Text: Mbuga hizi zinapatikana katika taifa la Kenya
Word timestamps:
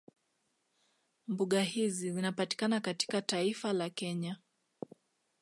Mbuga 1.27 1.61
hizi 1.61 2.11
zinapatikana 2.11 2.79
katika 2.81 3.21
taifa 3.21 3.73
la 3.73 3.89
Kenya 3.89 4.37